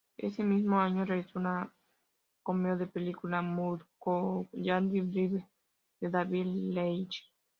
Ese 0.17 0.43
mismo 0.43 0.79
año 0.79 1.05
realizó 1.05 1.37
un 1.37 1.69
cameo 2.43 2.73
en 2.73 2.79
la 2.79 2.85
película 2.87 3.43
"Mulholland 3.43 4.91
Drive" 5.11 5.47
de 5.99 6.09
David 6.09 6.45
Lynch. 6.45 7.31